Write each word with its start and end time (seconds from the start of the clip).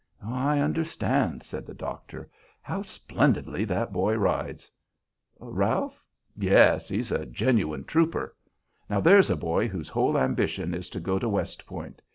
"I 0.25 0.57
understand," 0.57 1.43
said 1.43 1.67
the 1.67 1.75
doctor. 1.75 2.27
"How 2.63 2.81
splendidly 2.81 3.65
that 3.65 3.93
boy 3.93 4.15
rides!" 4.15 4.71
"Ralph? 5.39 6.03
Yes. 6.35 6.87
He's 6.89 7.11
a 7.11 7.27
genuine 7.27 7.83
trooper. 7.83 8.35
Now, 8.89 8.99
there's 8.99 9.29
a 9.29 9.37
boy 9.37 9.67
whose 9.67 9.89
whole 9.89 10.17
ambition 10.17 10.73
is 10.73 10.89
to 10.89 10.99
go 10.99 11.19
to 11.19 11.29
West 11.29 11.67
Point. 11.67 12.01